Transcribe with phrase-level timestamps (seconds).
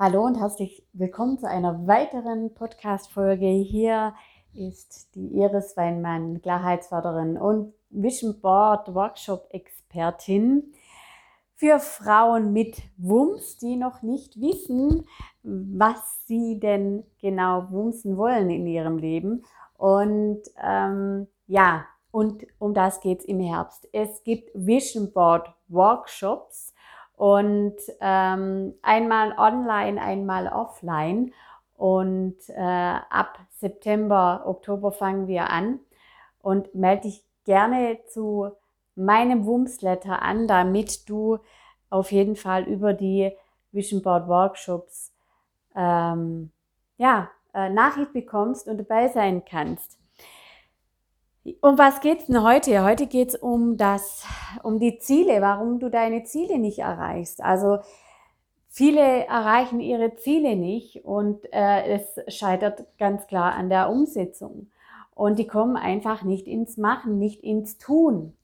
[0.00, 3.48] Hallo und herzlich willkommen zu einer weiteren Podcast-Folge.
[3.48, 4.14] Hier
[4.54, 10.72] ist die Iris Weinmann, Klarheitsförderin und Vision Board Workshop Expertin
[11.56, 15.04] für Frauen mit Wumms, die noch nicht wissen,
[15.42, 19.42] was sie denn genau wumsen wollen in ihrem Leben.
[19.76, 23.88] Und ähm, ja, und um das geht es im Herbst.
[23.92, 26.72] Es gibt Vision Board Workshops
[27.18, 31.32] und ähm, einmal online, einmal offline.
[31.76, 32.60] Und äh,
[33.10, 35.80] ab September, Oktober fangen wir an.
[36.40, 38.52] Und melde dich gerne zu
[38.94, 41.38] meinem Wumsletter an, damit du
[41.90, 43.32] auf jeden Fall über die
[43.72, 45.12] Vision Board Workshops
[45.74, 46.52] ähm,
[46.98, 49.97] ja, äh, Nachricht bekommst und dabei sein kannst.
[51.60, 52.84] Um was geht's denn heute?
[52.84, 54.24] Heute geht's um das,
[54.62, 57.42] um die Ziele, warum du deine Ziele nicht erreichst.
[57.42, 57.78] Also
[58.68, 64.70] viele erreichen ihre Ziele nicht und äh, es scheitert ganz klar an der Umsetzung.
[65.14, 68.36] Und die kommen einfach nicht ins Machen, nicht ins Tun.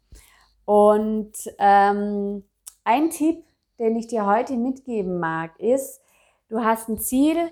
[0.64, 2.44] Und ähm,
[2.84, 3.44] ein Tipp,
[3.78, 6.00] den ich dir heute mitgeben mag, ist,
[6.48, 7.50] du hast ein Ziel,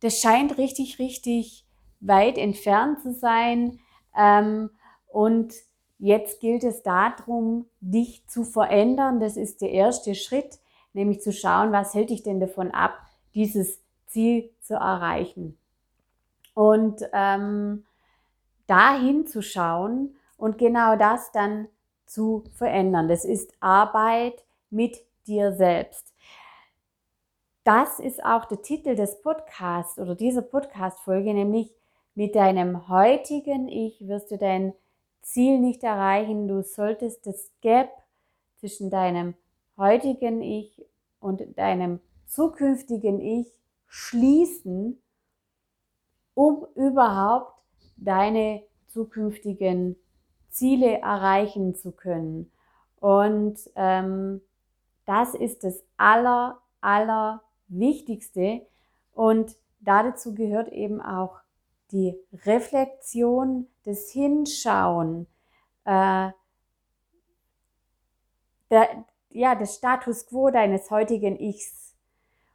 [0.00, 1.66] das scheint richtig, richtig
[2.00, 3.78] weit entfernt zu sein.
[4.16, 4.70] Ähm,
[5.16, 5.54] und
[5.96, 9.18] jetzt gilt es darum, dich zu verändern.
[9.18, 10.58] Das ist der erste Schritt,
[10.92, 12.98] nämlich zu schauen, was hält dich denn davon ab,
[13.34, 15.56] dieses Ziel zu erreichen.
[16.52, 17.86] Und ähm,
[18.66, 21.68] dahin zu schauen und genau das dann
[22.04, 23.08] zu verändern.
[23.08, 26.12] Das ist Arbeit mit dir selbst.
[27.64, 31.74] Das ist auch der Titel des Podcasts oder dieser Podcast-Folge, nämlich
[32.14, 34.74] mit deinem heutigen Ich wirst du dein
[35.26, 36.46] Ziel nicht erreichen.
[36.46, 37.90] Du solltest das Gap
[38.54, 39.34] zwischen deinem
[39.76, 40.86] heutigen Ich
[41.20, 43.52] und deinem zukünftigen Ich
[43.88, 45.02] schließen,
[46.34, 47.60] um überhaupt
[47.96, 49.96] deine zukünftigen
[50.48, 52.52] Ziele erreichen zu können.
[53.00, 54.40] Und ähm,
[55.06, 58.64] das ist das aller, aller Wichtigste.
[59.12, 61.40] Und dazu gehört eben auch
[61.90, 65.26] die Reflexion, das Hinschauen,
[65.84, 66.30] äh,
[68.70, 71.94] der, ja, das Status quo deines heutigen Ichs.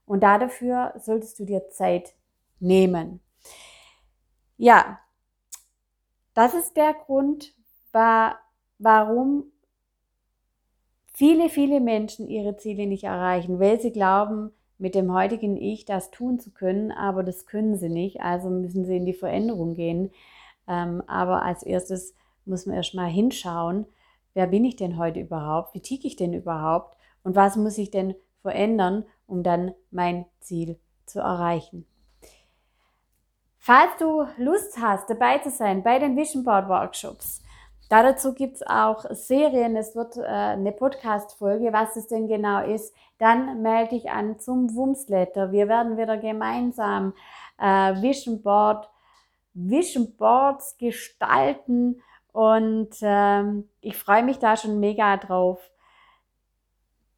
[0.06, 2.14] Und dafür solltest du dir Zeit
[2.60, 3.22] nehmen.
[4.58, 5.00] Ja,
[6.34, 7.54] das ist der Grund,
[7.94, 8.40] war,
[8.78, 9.46] warum
[11.14, 16.12] viele, viele Menschen ihre Ziele nicht erreichen, weil sie glauben, mit dem heutigen Ich das
[16.12, 20.12] tun zu können, aber das können sie nicht, also müssen sie in die Veränderung gehen.
[20.72, 22.16] Ähm, aber als erstes
[22.46, 23.86] muss man erstmal hinschauen,
[24.34, 27.92] wer bin ich denn heute überhaupt, wie ticke ich denn überhaupt und was muss ich
[27.92, 31.86] denn verändern, um dann mein Ziel zu erreichen.
[33.58, 37.42] Falls du Lust hast, dabei zu sein bei den Vision Board Workshops,
[37.92, 42.96] Dazu gibt es auch Serien, es wird äh, eine Podcast-Folge, was es denn genau ist.
[43.18, 45.52] Dann melde dich an zum Wumsletter.
[45.52, 47.12] Wir werden wieder gemeinsam
[47.60, 48.90] äh, Vision Board,
[49.54, 52.02] Vision Boards gestalten
[52.32, 55.72] und ähm, ich freue mich da schon mega drauf.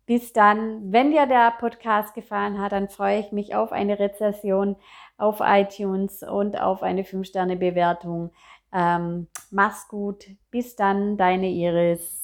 [0.05, 4.75] Bis dann, wenn dir der Podcast gefallen hat, dann freue ich mich auf eine Rezession
[5.17, 8.31] auf iTunes und auf eine 5-Sterne-Bewertung.
[8.73, 10.25] Ähm, mach's gut.
[10.51, 12.22] Bis dann, deine Iris.